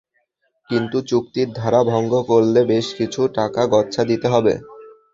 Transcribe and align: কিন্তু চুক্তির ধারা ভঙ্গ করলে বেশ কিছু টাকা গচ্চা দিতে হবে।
কিন্তু 0.69 0.97
চুক্তির 1.09 1.49
ধারা 1.55 1.81
ভঙ্গ 1.91 2.13
করলে 2.29 2.61
বেশ 2.71 2.87
কিছু 2.97 3.21
টাকা 3.37 3.61
গচ্চা 3.73 4.03
দিতে 4.11 4.27
হবে। 4.33 4.53